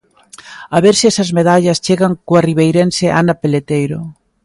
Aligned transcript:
A 0.75 0.77
ver 0.85 0.95
se 0.99 1.05
esas 1.11 1.29
medallas 1.39 1.81
chegan 1.85 2.13
coa 2.27 2.45
ribeirense 2.49 3.05
Ana 3.19 3.35
Peleteiro. 3.41 3.99